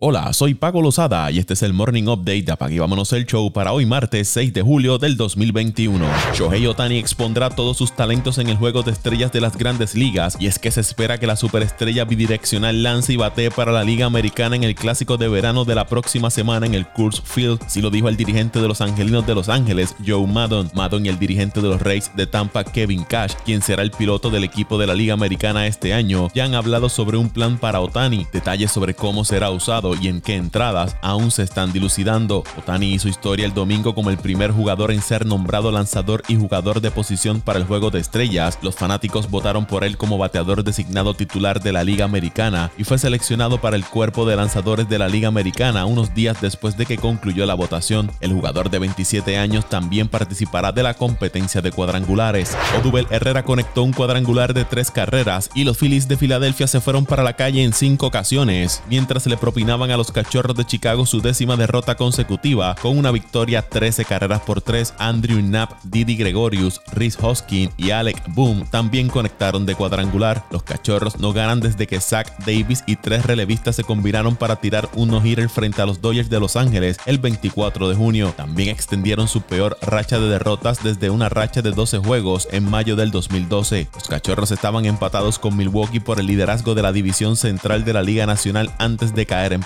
Hola, 0.00 0.32
soy 0.32 0.54
Paco 0.54 0.80
Lozada 0.80 1.28
y 1.32 1.40
este 1.40 1.54
es 1.54 1.62
el 1.64 1.72
Morning 1.72 2.04
Update 2.04 2.42
de 2.42 2.52
Apague 2.52 2.78
Vámonos 2.78 3.12
el 3.12 3.26
Show 3.26 3.52
para 3.52 3.72
hoy 3.72 3.84
martes 3.84 4.28
6 4.28 4.54
de 4.54 4.62
julio 4.62 4.96
del 4.96 5.16
2021. 5.16 6.06
Shohei 6.34 6.68
Otani 6.68 6.98
expondrá 6.98 7.50
todos 7.50 7.76
sus 7.76 7.90
talentos 7.96 8.38
en 8.38 8.48
el 8.48 8.56
juego 8.56 8.84
de 8.84 8.92
estrellas 8.92 9.32
de 9.32 9.40
las 9.40 9.56
grandes 9.56 9.96
ligas 9.96 10.36
y 10.38 10.46
es 10.46 10.60
que 10.60 10.70
se 10.70 10.82
espera 10.82 11.18
que 11.18 11.26
la 11.26 11.34
superestrella 11.34 12.04
bidireccional 12.04 12.80
lance 12.84 13.12
y 13.12 13.16
batee 13.16 13.50
para 13.50 13.72
la 13.72 13.82
Liga 13.82 14.06
Americana 14.06 14.54
en 14.54 14.62
el 14.62 14.76
clásico 14.76 15.16
de 15.16 15.26
verano 15.26 15.64
de 15.64 15.74
la 15.74 15.88
próxima 15.88 16.30
semana 16.30 16.64
en 16.66 16.74
el 16.74 16.86
Coors 16.86 17.20
Field, 17.20 17.58
si 17.66 17.82
lo 17.82 17.90
dijo 17.90 18.08
el 18.08 18.16
dirigente 18.16 18.60
de 18.60 18.68
los 18.68 18.80
Angelinos 18.80 19.26
de 19.26 19.34
Los 19.34 19.48
Ángeles, 19.48 19.96
Joe 20.06 20.28
Maddon. 20.28 20.70
Maddon 20.74 21.06
y 21.06 21.08
el 21.08 21.18
dirigente 21.18 21.60
de 21.60 21.70
los 21.70 21.82
Rays 21.82 22.12
de 22.14 22.28
Tampa, 22.28 22.62
Kevin 22.62 23.02
Cash, 23.02 23.32
quien 23.44 23.62
será 23.62 23.82
el 23.82 23.90
piloto 23.90 24.30
del 24.30 24.44
equipo 24.44 24.78
de 24.78 24.86
la 24.86 24.94
Liga 24.94 25.14
Americana 25.14 25.66
este 25.66 25.92
año, 25.92 26.28
ya 26.36 26.44
han 26.44 26.54
hablado 26.54 26.88
sobre 26.88 27.16
un 27.16 27.30
plan 27.30 27.58
para 27.58 27.80
Otani, 27.80 28.28
detalles 28.32 28.70
sobre 28.70 28.94
cómo 28.94 29.24
será 29.24 29.50
usado 29.50 29.87
y 29.94 30.08
en 30.08 30.20
qué 30.20 30.36
entradas 30.36 30.96
aún 31.02 31.30
se 31.30 31.42
están 31.42 31.72
dilucidando. 31.72 32.44
Otani 32.56 32.92
hizo 32.94 33.08
historia 33.08 33.46
el 33.46 33.54
domingo 33.54 33.94
como 33.94 34.10
el 34.10 34.18
primer 34.18 34.50
jugador 34.50 34.90
en 34.90 35.02
ser 35.02 35.26
nombrado 35.26 35.70
lanzador 35.70 36.22
y 36.28 36.36
jugador 36.36 36.80
de 36.80 36.90
posición 36.90 37.40
para 37.40 37.58
el 37.58 37.64
juego 37.64 37.90
de 37.90 38.00
estrellas. 38.00 38.58
Los 38.62 38.74
fanáticos 38.74 39.30
votaron 39.30 39.66
por 39.66 39.84
él 39.84 39.96
como 39.96 40.18
bateador 40.18 40.64
designado 40.64 41.14
titular 41.14 41.60
de 41.60 41.72
la 41.72 41.84
Liga 41.84 42.04
Americana 42.04 42.70
y 42.76 42.84
fue 42.84 42.98
seleccionado 42.98 43.60
para 43.60 43.76
el 43.76 43.84
cuerpo 43.84 44.26
de 44.26 44.36
lanzadores 44.36 44.88
de 44.88 44.98
la 44.98 45.08
Liga 45.08 45.28
Americana 45.28 45.86
unos 45.86 46.14
días 46.14 46.40
después 46.40 46.76
de 46.76 46.86
que 46.86 46.98
concluyó 46.98 47.46
la 47.46 47.54
votación. 47.54 48.10
El 48.20 48.32
jugador 48.32 48.70
de 48.70 48.78
27 48.78 49.38
años 49.38 49.68
también 49.68 50.08
participará 50.08 50.72
de 50.72 50.82
la 50.82 50.94
competencia 50.94 51.62
de 51.62 51.72
cuadrangulares. 51.72 52.56
Odubel 52.80 53.06
Herrera 53.10 53.44
conectó 53.44 53.82
un 53.82 53.92
cuadrangular 53.92 54.54
de 54.54 54.64
tres 54.64 54.90
carreras 54.90 55.50
y 55.54 55.64
los 55.64 55.78
Phillies 55.78 56.08
de 56.08 56.16
Filadelfia 56.16 56.66
se 56.66 56.80
fueron 56.80 57.06
para 57.06 57.22
la 57.22 57.34
calle 57.34 57.62
en 57.62 57.72
cinco 57.72 58.06
ocasiones, 58.06 58.82
mientras 58.88 59.26
le 59.26 59.36
a 59.78 59.96
los 59.96 60.10
Cachorros 60.10 60.56
de 60.56 60.64
Chicago 60.64 61.06
su 61.06 61.20
décima 61.20 61.56
derrota 61.56 61.94
consecutiva 61.94 62.74
con 62.82 62.98
una 62.98 63.12
victoria 63.12 63.62
13 63.62 64.04
carreras 64.04 64.40
por 64.40 64.60
3. 64.60 64.94
Andrew 64.98 65.38
Knapp, 65.38 65.70
Didi 65.84 66.16
Gregorius, 66.16 66.80
Rhys 66.92 67.16
Hoskin 67.20 67.70
y 67.76 67.90
Alec 67.92 68.20
Boom 68.34 68.66
también 68.70 69.08
conectaron 69.08 69.66
de 69.66 69.76
cuadrangular. 69.76 70.44
Los 70.50 70.64
Cachorros 70.64 71.20
no 71.20 71.32
ganan 71.32 71.60
desde 71.60 71.86
que 71.86 72.00
Zach 72.00 72.28
Davis 72.44 72.82
y 72.86 72.96
tres 72.96 73.24
relevistas 73.24 73.76
se 73.76 73.84
combinaron 73.84 74.34
para 74.34 74.56
tirar 74.56 74.88
un 74.94 75.10
no-hitter 75.10 75.48
frente 75.48 75.80
a 75.80 75.86
los 75.86 76.00
Dodgers 76.00 76.28
de 76.28 76.40
Los 76.40 76.56
Ángeles 76.56 76.98
el 77.06 77.18
24 77.18 77.88
de 77.88 77.94
junio. 77.94 78.34
También 78.36 78.70
extendieron 78.70 79.28
su 79.28 79.42
peor 79.42 79.78
racha 79.80 80.18
de 80.18 80.28
derrotas 80.28 80.82
desde 80.82 81.08
una 81.08 81.28
racha 81.28 81.62
de 81.62 81.70
12 81.70 81.98
juegos 81.98 82.48
en 82.50 82.68
mayo 82.68 82.96
del 82.96 83.12
2012. 83.12 83.88
Los 83.94 84.08
Cachorros 84.08 84.50
estaban 84.50 84.86
empatados 84.86 85.38
con 85.38 85.56
Milwaukee 85.56 86.00
por 86.00 86.18
el 86.18 86.26
liderazgo 86.26 86.74
de 86.74 86.82
la 86.82 86.92
división 86.92 87.36
central 87.36 87.84
de 87.84 87.92
la 87.92 88.02
Liga 88.02 88.26
Nacional 88.26 88.72
antes 88.78 89.14
de 89.14 89.24
caer 89.24 89.52
en 89.52 89.62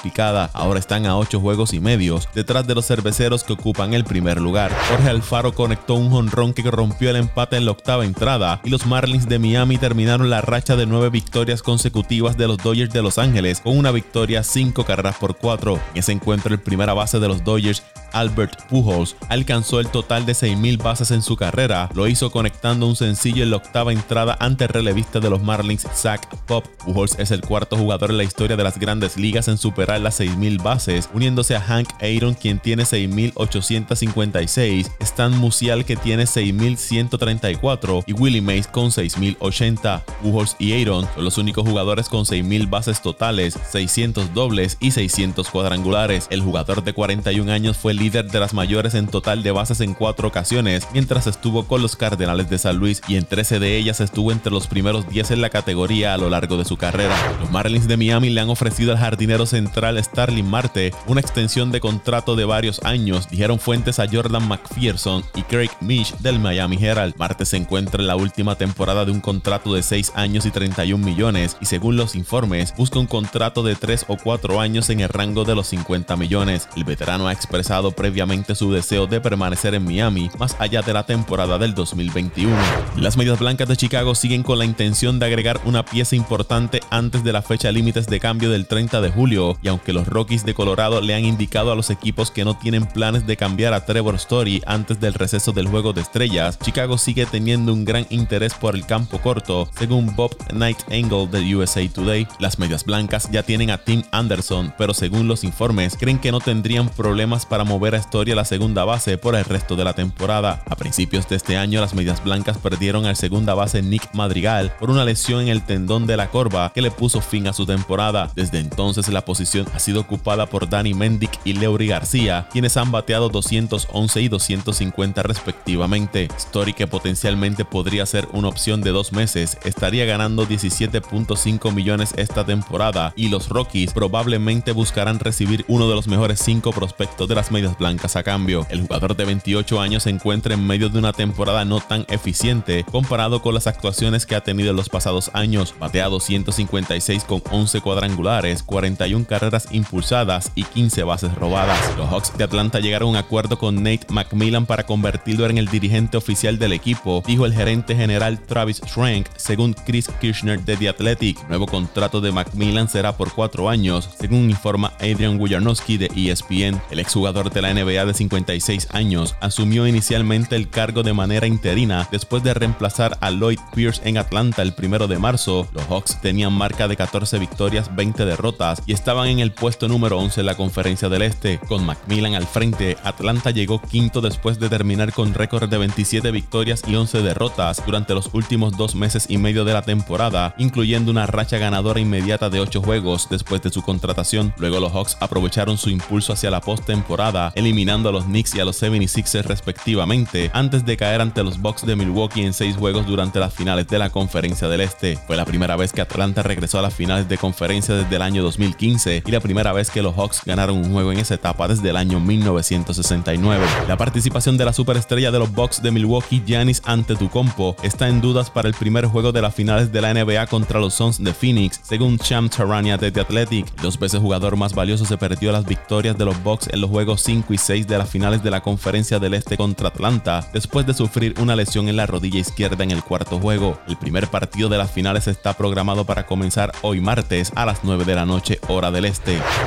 Ahora 0.53 0.81
están 0.81 1.07
a 1.07 1.17
8 1.17 1.39
juegos 1.41 1.73
y 1.73 1.81
medios, 1.81 2.29
detrás 2.35 2.67
de 2.67 2.75
los 2.75 2.87
cerveceros 2.87 3.45
que 3.45 3.53
ocupan 3.53 3.95
el 3.95 4.05
primer 4.05 4.41
lugar. 4.41 4.73
Jorge 4.89 5.11
Alfaro 5.11 5.53
conectó 5.53 5.95
un 5.95 6.11
jonrón 6.11 6.53
que 6.53 6.63
rompió 6.71 7.11
el 7.11 7.17
empate 7.17 7.57
en 7.57 7.65
la 7.65 7.71
octava 7.71 8.05
entrada 8.05 8.61
y 8.65 8.71
los 8.71 8.87
Marlins 8.87 9.29
de 9.29 9.39
Miami 9.39 9.79
terminaron 9.79 10.29
la 10.29 10.41
racha 10.41 10.75
de 10.75 10.87
9 10.87 11.11
victorias 11.11 11.63
consecutivas 11.63 12.37
de 12.37 12.49
los 12.49 12.59
Dodgers 12.59 12.93
de 12.93 13.03
Los 13.03 13.19
Ángeles 13.19 13.61
con 13.61 13.79
una 13.79 13.93
victoria 13.93 14.43
5 14.43 14.85
carreras 14.85 15.17
por 15.17 15.37
4. 15.37 15.75
En 15.75 15.99
ese 15.99 16.13
encuentro 16.13 16.53
el 16.53 16.61
primera 16.61 16.95
base 16.95 17.21
de 17.21 17.29
los 17.29 17.45
Dodgers 17.45 17.83
Albert 18.13 18.67
Pujols 18.69 19.17
alcanzó 19.29 19.81
el 19.81 19.89
total 19.89 20.27
de 20.27 20.33
6.000 20.33 20.83
bases 20.83 21.11
en 21.13 21.23
su 21.23 21.37
carrera. 21.37 21.89
Lo 21.95 22.07
hizo 22.09 22.31
conectando 22.31 22.87
un 22.87 22.97
sencillo 22.97 23.43
en 23.43 23.51
la 23.51 23.57
octava 23.57 23.93
entrada 23.93 24.37
ante 24.39 24.65
el 24.65 24.71
relevista 24.71 25.21
de 25.21 25.31
los 25.31 25.43
Marlins, 25.43 25.87
Zach 25.95 26.27
Pop. 26.47 26.67
Pujols 26.85 27.19
es 27.19 27.31
el 27.31 27.41
cuarto 27.41 27.77
jugador 27.77 28.11
en 28.11 28.19
la 28.19 28.25
historia 28.25 28.57
de 28.57 28.65
las 28.65 28.79
grandes 28.79 29.17
ligas 29.17 29.49
en 29.49 29.57
superar 29.57 29.92
las 29.99 30.21
6.000 30.21 30.63
bases, 30.63 31.09
uniéndose 31.13 31.57
a 31.57 31.61
Hank 31.61 31.89
Aaron, 32.01 32.35
quien 32.35 32.59
tiene 32.59 32.85
6.856, 32.85 34.91
Stan 35.01 35.37
Musial, 35.39 35.85
que 35.85 35.97
tiene 35.97 36.25
6.134, 36.25 38.05
y 38.07 38.13
Willie 38.13 38.43
Mays 38.43 38.67
con 38.67 38.91
6.080. 38.91 40.03
Pujols 40.23 40.57
y 40.59 40.81
Aaron 40.81 41.07
son 41.15 41.25
los 41.25 41.39
únicos 41.39 41.69
jugadores 41.69 42.09
con 42.09 42.25
6.000 42.25 42.71
bases 42.71 43.03
totales, 43.03 43.59
600 43.71 44.35
dobles 44.35 44.77
y 44.81 44.93
600 44.93 45.49
cuadrangulares. 45.51 46.27
El 46.31 46.43
jugador 46.43 46.85
de 46.85 46.93
41 46.93 47.51
años 47.51 47.77
fue 47.77 47.95
líder 47.95 48.31
de 48.31 48.41
las 48.41 48.55
mayores 48.55 48.95
en 48.95 49.09
total 49.09 49.43
de 49.43 49.51
bases 49.51 49.81
en 49.81 49.95
cuatro 49.95 50.29
ocasiones, 50.29 50.87
mientras 50.93 51.27
estuvo 51.27 51.67
con 51.67 51.83
los 51.83 51.97
Cardenales 51.97 52.49
de 52.49 52.59
San 52.59 52.77
Luis 52.77 53.03
y 53.09 53.17
en 53.17 53.25
13 53.25 53.59
de 53.59 53.77
ellas 53.77 54.01
estuvo 54.01 54.33
entre 54.33 54.53
los 54.53 54.67
primeros 54.67 55.09
10 55.09 55.33
en 55.33 55.41
la 55.41 55.51
categoría 55.51 56.15
a 56.15 56.19
lo 56.19 56.31
largo 56.31 56.57
de 56.57 56.65
su 56.65 56.77
carrera. 56.77 57.17
Los 57.41 57.51
Marlins 57.51 57.89
de 57.89 57.97
Miami 57.97 58.31
le 58.31 58.41
han 58.41 58.51
ofrecido 58.51 58.93
al 58.93 58.99
jardinero 58.99 59.47
central 59.47 59.82
Starling 59.83 60.49
Marte 60.49 60.93
una 61.07 61.21
extensión 61.21 61.73
de 61.73 61.81
contrato 61.81 62.37
de 62.37 62.45
varios 62.45 62.81
años, 62.85 63.29
dijeron 63.29 63.59
fuentes 63.59 63.99
a 63.99 64.07
Jordan 64.11 64.47
McPherson 64.47 65.25
y 65.35 65.43
Craig 65.43 65.71
Mish 65.81 66.15
del 66.19 66.39
Miami 66.39 66.79
Herald. 66.81 67.15
Marte 67.19 67.45
se 67.45 67.57
encuentra 67.57 68.01
en 68.01 68.07
la 68.07 68.17
última 68.17 68.55
temporada 68.55 69.05
de 69.05 69.11
un 69.11 69.21
contrato 69.21 69.75
de 69.75 69.83
6 69.83 70.13
años 70.15 70.47
y 70.47 70.51
31 70.51 71.05
millones 71.05 71.57
y 71.61 71.67
según 71.67 71.97
los 71.97 72.15
informes 72.15 72.73
busca 72.77 73.01
un 73.01 73.07
contrato 73.07 73.63
de 73.63 73.75
3 73.75 74.07
o 74.09 74.17
4 74.17 74.61
años 74.61 74.89
en 74.91 75.01
el 75.01 75.09
rango 75.09 75.45
de 75.45 75.57
los 75.57 75.67
50 75.69 76.17
millones. 76.17 76.69
El 76.77 76.85
veterano 76.85 77.27
ha 77.27 77.33
expresado 77.33 77.91
previamente 77.91 78.55
su 78.55 78.73
deseo 78.73 79.07
de 79.09 79.21
permanecer 79.21 79.75
en 79.75 79.85
Miami 79.85 80.31
más 80.39 80.57
allá 80.61 80.83
de 80.83 80.93
la 80.93 81.05
temporada 81.05 81.59
del 81.59 81.75
2021. 81.75 82.57
Las 82.97 83.17
Medias 83.17 83.41
Blancas 83.41 83.69
de 83.69 83.77
Chicago 83.77 84.15
siguen 84.15 84.45
con 84.45 84.59
la 84.59 84.65
intención 84.65 85.19
de 85.19 85.27
agregar 85.27 85.61
una 85.65 85.85
pieza 85.85 86.15
importante 86.15 86.81
antes 86.91 87.25
de 87.25 87.33
la 87.33 87.43
fecha 87.43 87.73
límites 87.73 88.07
de 88.07 88.21
cambio 88.21 88.51
del 88.51 88.67
30 88.67 89.01
de 89.01 89.11
julio 89.11 89.59
y 89.63 89.72
aunque 89.73 89.93
los 89.93 90.07
Rockies 90.07 90.45
de 90.45 90.55
Colorado 90.55 91.01
le 91.01 91.15
han 91.15 91.25
indicado 91.25 91.73
a 91.73 91.75
los 91.75 91.91
equipos 91.91 92.31
que 92.31 92.45
no 92.45 92.57
tienen 92.57 92.87
planes 92.87 93.27
de 93.27 93.37
cambiar 93.37 93.75
a 93.75 93.85
Trevor 93.85 94.15
Story 94.15 94.63
antes 94.67 95.01
del 95.01 95.15
receso 95.15 95.53
del 95.53 95.67
juego 95.67 95.93
de 95.93 96.03
estrellas, 96.03 96.59
Chicago 96.59 96.99
sigue 96.99 97.27
teniendo 97.27 97.73
un 97.73 97.85
gran 97.85 98.07
interés 98.11 98.55
por 98.55 98.75
el 98.75 98.87
campo 98.87 99.19
corto, 99.19 99.69
según 99.77 100.15
Bob 100.15 100.37
Nightingale 100.53 101.27
de 101.27 101.57
USA 101.57 101.87
Today. 101.89 102.27
Las 102.39 102.59
Medias 102.59 102.85
Blancas 102.85 103.31
ya 103.31 103.43
tienen 103.43 103.71
a 103.71 103.79
Tim 103.79 104.03
Anderson, 104.13 104.75
pero 104.79 104.95
según 104.95 105.27
los 105.27 105.45
informes 105.45 105.97
creen 105.99 106.19
que 106.19 106.33
no 106.33 106.41
tendrían 106.41 106.89
problemas 106.89 107.47
para 107.47 107.65
mover 107.65 107.95
a 107.95 107.99
Story 107.99 108.33
a 108.33 108.37
la 108.37 108.45
segunda 108.45 108.85
base 108.85 109.19
por 109.19 109.35
el 109.35 109.45
resto 109.45 109.75
de 109.75 109.85
la 109.85 109.95
temporada. 109.95 110.63
A 110.69 110.77
principios 110.77 111.29
de 111.29 111.37
este 111.37 111.57
año, 111.57 111.81
las 111.81 111.95
Medias 111.95 112.23
Blancas 112.23 112.59
perdieron 112.59 113.07
al 113.07 113.17
segunda 113.17 113.55
base 113.55 113.83
Nick 113.83 114.15
Madrigal 114.15 114.73
por 114.79 114.91
una 114.91 115.05
lesión 115.05 115.43
en 115.43 115.49
el 115.49 115.65
tendón 115.65 116.07
de 116.07 116.17
la 116.17 116.29
corva 116.29 116.73
que 116.75 116.83
le 116.83 116.91
puso 116.91 117.21
fin 117.21 117.47
a 117.47 117.53
su 117.53 117.67
temporada. 117.67 118.31
Desde 118.35 118.59
entonces, 118.59 119.09
la 119.09 119.25
posición 119.25 119.62
ha 119.75 119.79
sido 119.79 120.01
ocupada 120.01 120.47
por 120.47 120.69
Danny 120.69 120.95
Mendick 120.95 121.39
y 121.45 121.55
Leury 121.55 121.87
García, 121.87 122.49
quienes 122.53 122.77
han 122.77 122.91
bateado 122.91 123.29
211 123.29 124.21
y 124.21 124.29
250 124.29 125.23
respectivamente. 125.23 126.29
Story, 126.37 126.73
que 126.73 126.87
potencialmente 126.87 127.65
podría 127.65 128.07
ser 128.07 128.29
una 128.33 128.49
opción 128.49 128.81
de 128.83 128.91
dos 128.91 129.13
meses, 129.13 129.59
estaría 129.65 130.05
ganando 130.05 130.47
17.5 130.47 131.73
millones 131.73 132.15
esta 132.17 132.45
temporada 132.45 133.13
y 133.17 133.29
los 133.29 133.49
Rockies 133.49 133.93
probablemente 133.93 134.73
buscarán 134.73 135.19
recibir 135.19 135.65
uno 135.69 135.89
de 135.89 135.95
los 135.95 136.09
mejores 136.09 136.41
cinco 136.41 136.73
prospectos 136.73 137.29
de 137.29 137.35
las 137.35 137.51
Medias 137.51 137.77
blancas 137.79 138.17
a 138.17 138.23
cambio. 138.23 138.67
El 138.71 138.83
jugador 138.83 139.17
de 139.17 139.25
28 139.25 139.81
años 139.81 140.05
se 140.05 140.11
encuentra 140.11 140.55
en 140.55 140.67
medio 140.67 140.89
de 140.89 140.99
una 140.99 141.13
temporada 141.13 141.65
no 141.65 141.81
tan 141.81 142.07
eficiente 142.09 142.85
comparado 142.91 143.43
con 143.43 143.55
las 143.55 143.67
actuaciones 143.67 144.27
que 144.27 144.35
ha 144.35 144.43
tenido 144.43 144.71
en 144.71 144.77
los 144.77 144.89
pasados 144.89 145.31
años. 145.35 145.75
Batea 145.79 146.09
256 146.09 147.25
con 147.25 147.43
11 147.51 147.81
cuadrangulares, 147.81 148.63
41 148.63 149.27
carreras 149.27 149.52
impulsadas 149.71 150.51
y 150.55 150.65
15 150.65 151.03
bases 151.03 151.35
robadas. 151.35 151.79
Los 151.97 152.09
Hawks 152.09 152.37
de 152.37 152.45
Atlanta 152.45 152.81
llegaron 152.81 153.09
a 153.09 153.11
un 153.11 153.17
acuerdo 153.17 153.59
con 153.59 153.83
Nate 153.83 154.07
McMillan 154.09 154.67
para 154.67 154.85
convertirlo 154.85 155.47
en 155.47 155.59
el 155.59 155.67
dirigente 155.67 156.17
oficial 156.17 156.59
del 156.59 156.73
equipo, 156.73 157.23
dijo 157.27 157.45
el 157.45 157.53
gerente 157.53 157.95
general 157.95 158.41
Travis 158.41 158.81
Schrank, 158.87 159.27
según 159.37 159.75
Chris 159.75 160.09
Kirchner 160.21 160.61
de 160.61 160.77
The 160.77 160.89
Athletic. 160.89 161.49
nuevo 161.49 161.67
contrato 161.67 162.21
de 162.21 162.33
McMillan 162.33 162.89
será 162.89 163.17
por 163.17 163.33
cuatro 163.33 163.69
años, 163.69 164.09
según 164.19 164.51
informa 164.51 164.93
Adrian 165.01 165.39
Wojnarowski 165.39 165.99
de 165.99 166.11
ESPN. 166.15 166.81
El 166.91 166.99
exjugador 166.99 167.51
de 167.51 167.63
la 167.63 167.75
NBA 167.75 168.07
de 168.07 168.15
56 168.15 168.89
años, 168.93 169.37
asumió 169.41 169.87
inicialmente 169.87 170.57
el 170.57 170.69
cargo 170.69 171.03
de 171.03 171.13
manera 171.13 171.47
interina 171.47 172.09
después 172.11 172.43
de 172.43 172.55
reemplazar 172.55 173.19
a 173.21 173.31
Lloyd 173.31 173.59
Pierce 173.75 174.01
en 174.05 174.19
Atlanta 174.19 174.63
el 174.63 174.75
primero 174.75 175.09
de 175.09 175.19
marzo. 175.19 175.69
Los 175.73 175.85
Hawks 175.87 176.21
tenían 176.21 176.53
marca 176.53 176.89
de 176.89 176.97
14 176.97 177.39
victorias, 177.39 177.95
20 177.95 178.25
derrotas 178.25 178.83
y 178.87 178.93
estaban 178.93 179.29
en 179.33 179.41
el 179.41 179.53
puesto 179.53 179.89
número 179.89 180.19
11 180.19 180.41
en 180.41 180.47
la 180.47 180.57
conferencia 180.57 181.09
del 181.09 181.23
Este. 181.23 181.59
Con 181.59 181.85
Macmillan 181.85 182.35
al 182.35 182.47
frente, 182.47 182.97
Atlanta 183.03 183.51
llegó 183.51 183.81
quinto 183.81 184.21
después 184.21 184.61
de 184.61 184.69
terminar 184.69 185.13
con 185.13 185.35
récord 185.35 185.69
de 185.69 185.79
27 185.79 186.31
victorias 186.31 186.83
y 186.87 186.95
11 186.95 187.23
derrotas 187.23 187.83
durante 187.85 188.15
los 188.15 188.31
últimos 188.33 188.77
dos 188.77 188.95
meses 188.95 189.27
y 189.29 189.39
medio 189.39 189.65
de 189.65 189.73
la 189.73 189.83
temporada, 189.83 190.55
incluyendo 190.59 191.11
una 191.11 191.27
racha 191.27 191.59
ganadora 191.59 192.01
inmediata 192.01 192.51
de 192.51 192.61
8 192.61 192.83
juegos 192.83 193.29
después 193.31 193.63
de 193.63 193.71
su 193.71 193.83
contratación. 193.83 194.55
Luego 194.59 194.81
los 194.81 194.93
Hawks 194.93 195.17
aprovecharon 195.21 195.79
su 195.79 195.91
impulso 195.91 196.33
hacia 196.33 196.51
la 196.51 196.61
postemporada 196.61 197.53
eliminando 197.55 198.11
a 198.11 198.13
los 198.13 198.25
Knicks 198.25 198.55
y 198.55 198.61
a 198.61 198.65
los 198.65 198.83
76ers 198.83 199.45
respectivamente, 199.45 200.51
antes 200.53 200.85
de 200.85 200.97
caer 200.97 201.21
ante 201.21 201.43
los 201.43 201.61
Bucks 201.61 201.87
de 201.87 201.97
Milwaukee 201.97 202.43
en 202.43 202.53
seis 202.53 202.77
juegos 202.77 203.07
durante 203.07 203.41
las 203.41 203.55
finales 203.55 203.89
de 203.89 203.99
la 203.99 204.11
Conferencia 204.11 204.69
del 204.69 204.83
Este. 204.83 205.17
Fue 205.27 205.37
la 205.37 205.45
primera 205.45 205.77
vez 205.77 205.93
que 205.93 206.03
Atlanta 206.03 206.43
regresó 206.43 206.79
a 206.79 206.83
las 206.83 206.95
finales 206.95 207.29
de 207.29 207.39
conferencia 207.39 207.95
desde 207.95 208.17
el 208.17 208.23
año 208.23 208.43
2015, 208.43 209.22
y 209.27 209.31
la 209.31 209.41
primera 209.41 209.73
vez 209.73 209.91
que 209.91 210.03
los 210.03 210.15
Hawks 210.15 210.43
ganaron 210.45 210.77
un 210.77 210.93
juego 210.93 211.13
en 211.13 211.19
esa 211.19 211.35
etapa 211.35 211.69
desde 211.69 211.91
el 211.91 211.97
año 211.97 212.21
1969. 212.21 213.65
La 213.89 213.97
participación 213.97 214.57
de 214.57 214.65
la 214.65 214.73
superestrella 214.73 215.31
de 215.31 215.39
los 215.39 215.53
Bucks 215.53 215.83
de 215.83 215.91
Milwaukee, 215.91 216.43
Giannis 216.47 216.83
Antetokounmpo, 216.85 217.77
está 217.83 218.09
en 218.09 218.21
dudas 218.21 218.51
para 218.51 218.69
el 218.69 218.75
primer 218.75 219.07
juego 219.07 219.33
de 219.33 219.43
las 219.43 219.55
finales 219.55 219.93
de 219.93 220.01
la 220.01 220.13
NBA 220.13 220.47
contra 220.47 220.81
los 220.81 220.95
Suns 220.95 221.23
de 221.23 221.33
Phoenix, 221.33 221.81
según 221.83 222.19
Cham 222.19 222.49
Tarania 222.49 222.97
de 222.97 223.11
The 223.11 223.21
Athletic. 223.21 223.75
Dos 223.81 223.99
veces 223.99 224.21
jugador 224.21 224.57
más 224.57 224.75
valioso 224.75 225.05
se 225.05 225.19
perdió 225.19 225.53
las 225.53 225.65
victorias 225.65 226.17
de 226.19 226.25
los 226.25 226.43
Bucks 226.43 226.69
en 226.73 226.81
los 226.81 226.91
juegos 226.91 227.23
5 227.23 227.53
y 227.53 227.59
6 227.59 227.87
de 227.87 227.99
las 227.99 228.09
finales 228.11 228.43
de 228.43 228.51
la 228.51 228.63
Conferencia 228.63 229.19
del 229.19 229.35
Este 229.35 229.57
contra 229.57 229.89
Atlanta, 229.89 230.49
después 230.53 230.87
de 230.87 230.95
sufrir 230.95 231.35
una 231.41 231.57
lesión 231.57 231.89
en 231.89 231.97
la 231.97 232.07
rodilla 232.07 232.41
izquierda 232.41 232.85
en 232.85 232.91
el 232.91 233.03
cuarto 233.03 233.39
juego. 233.39 233.79
El 233.89 233.97
primer 233.97 234.29
partido 234.29 234.69
de 234.69 234.79
las 234.79 234.91
finales 234.91 235.29
está 235.29 235.55
programado 235.55 236.05
para 236.05 236.27
comenzar 236.27 236.73
hoy 236.83 237.01
martes 237.01 237.53
a 237.55 237.67
las 237.67 237.81
9 237.83 238.05
de 238.05 238.15
la 238.15 238.27
noche, 238.27 238.59
hora 238.69 238.91
del 238.91 239.05
este. 239.05 239.12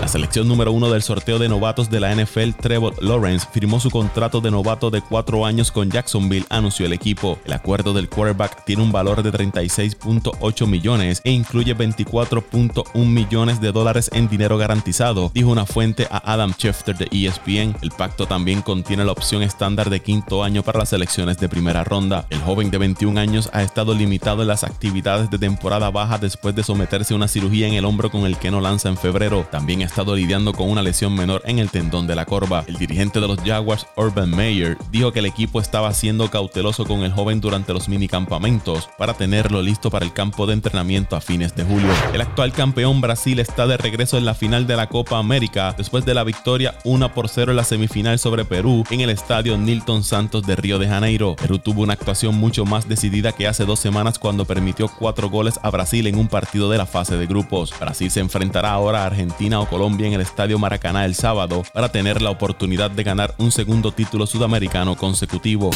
La 0.01 0.07
selección 0.07 0.47
número 0.47 0.71
uno 0.71 0.89
del 0.89 1.03
sorteo 1.03 1.37
de 1.37 1.47
novatos 1.47 1.91
de 1.91 1.99
la 1.99 2.15
NFL, 2.15 2.51
Trevor 2.59 2.95
Lawrence, 3.03 3.47
firmó 3.51 3.79
su 3.79 3.91
contrato 3.91 4.41
de 4.41 4.49
novato 4.49 4.89
de 4.89 5.01
cuatro 5.01 5.45
años 5.45 5.71
con 5.71 5.91
Jacksonville, 5.91 6.47
anunció 6.49 6.87
el 6.87 6.93
equipo. 6.93 7.37
El 7.45 7.53
acuerdo 7.53 7.93
del 7.93 8.09
quarterback 8.09 8.65
tiene 8.65 8.81
un 8.81 8.91
valor 8.91 9.21
de 9.21 9.31
36.8 9.31 10.65
millones 10.65 11.21
e 11.23 11.31
incluye 11.31 11.77
24.1 11.77 13.05
millones 13.05 13.61
de 13.61 13.71
dólares 13.71 14.09
en 14.13 14.27
dinero 14.27 14.57
garantizado, 14.57 15.31
dijo 15.33 15.51
una 15.51 15.67
fuente 15.67 16.07
a 16.09 16.33
Adam 16.33 16.53
Schefter 16.53 16.97
de 16.97 17.07
ESPN. 17.11 17.77
El 17.83 17.91
pacto 17.91 18.25
también 18.25 18.63
contiene 18.63 19.05
la 19.05 19.11
opción 19.11 19.43
estándar 19.43 19.91
de 19.91 20.01
quinto 20.01 20.43
año 20.43 20.63
para 20.63 20.79
las 20.79 20.89
selecciones 20.89 21.37
de 21.37 21.49
primera 21.49 21.83
ronda. 21.83 22.25
El 22.31 22.41
joven 22.41 22.71
de 22.71 22.79
21 22.79 23.19
años 23.19 23.49
ha 23.53 23.61
estado 23.61 23.93
limitado 23.93 24.41
en 24.41 24.47
las 24.47 24.63
actividades 24.63 25.29
de 25.29 25.37
temporada 25.37 25.91
baja 25.91 26.17
después 26.17 26.55
de 26.55 26.63
someterse 26.63 27.13
a 27.13 27.17
una 27.17 27.27
cirugía 27.27 27.67
en 27.67 27.75
el 27.75 27.85
hombro 27.85 28.09
con 28.09 28.25
el 28.25 28.37
que 28.37 28.49
no 28.49 28.59
lanza 28.59 28.89
en 28.89 28.97
febrero. 28.97 29.34
También 29.43 29.81
ha 29.81 29.85
estado 29.85 30.15
lidiando 30.15 30.53
con 30.53 30.69
una 30.69 30.81
lesión 30.81 31.13
menor 31.13 31.41
en 31.45 31.59
el 31.59 31.69
tendón 31.69 32.07
de 32.07 32.15
la 32.15 32.25
corva. 32.25 32.63
El 32.67 32.77
dirigente 32.77 33.19
de 33.19 33.27
los 33.27 33.39
Jaguars, 33.41 33.85
Urban 33.95 34.29
Meyer, 34.29 34.77
dijo 34.91 35.11
que 35.11 35.19
el 35.19 35.25
equipo 35.25 35.59
estaba 35.59 35.93
siendo 35.93 36.29
cauteloso 36.31 36.85
con 36.85 37.03
el 37.03 37.11
joven 37.11 37.41
durante 37.41 37.73
los 37.73 37.89
minicampamentos 37.89 38.89
para 38.97 39.13
tenerlo 39.13 39.61
listo 39.61 39.89
para 39.89 40.05
el 40.05 40.13
campo 40.13 40.45
de 40.47 40.53
entrenamiento 40.53 41.15
a 41.15 41.21
fines 41.21 41.55
de 41.55 41.63
julio. 41.63 41.91
El 42.13 42.21
actual 42.21 42.53
campeón 42.53 43.01
Brasil 43.01 43.39
está 43.39 43.67
de 43.67 43.77
regreso 43.77 44.17
en 44.17 44.25
la 44.25 44.33
final 44.33 44.67
de 44.67 44.75
la 44.75 44.87
Copa 44.87 45.17
América 45.17 45.75
después 45.77 46.05
de 46.05 46.13
la 46.13 46.23
victoria 46.23 46.75
1 46.83 47.13
por 47.13 47.27
0 47.27 47.51
en 47.51 47.57
la 47.57 47.63
semifinal 47.63 48.19
sobre 48.19 48.45
Perú 48.45 48.83
en 48.89 49.01
el 49.01 49.09
estadio 49.09 49.57
Nilton 49.57 50.03
Santos 50.03 50.43
de 50.43 50.55
Río 50.55 50.79
de 50.79 50.87
Janeiro. 50.87 51.35
Perú 51.35 51.59
tuvo 51.59 51.81
una 51.81 51.93
actuación 51.93 52.35
mucho 52.35 52.65
más 52.65 52.87
decidida 52.87 53.31
que 53.31 53.47
hace 53.47 53.65
dos 53.65 53.79
semanas 53.79 54.19
cuando 54.19 54.45
permitió 54.45 54.87
cuatro 54.87 55.29
goles 55.29 55.59
a 55.63 55.69
Brasil 55.69 56.07
en 56.07 56.17
un 56.17 56.27
partido 56.27 56.69
de 56.69 56.77
la 56.77 56.85
fase 56.85 57.17
de 57.17 57.27
grupos. 57.27 57.73
Brasil 57.79 58.09
se 58.09 58.21
enfrentará 58.21 58.71
ahora 58.71 59.03
a 59.03 59.05
Argentina 59.07 59.24
o 59.59 59.65
Colombia 59.67 60.07
en 60.07 60.13
el 60.13 60.21
estadio 60.21 60.59
Maracaná 60.59 61.05
el 61.05 61.15
sábado 61.15 61.63
para 61.73 61.89
tener 61.89 62.21
la 62.21 62.29
oportunidad 62.29 62.91
de 62.91 63.03
ganar 63.03 63.35
un 63.37 63.51
segundo 63.51 63.91
título 63.91 64.25
sudamericano 64.25 64.95
consecutivo. 64.95 65.71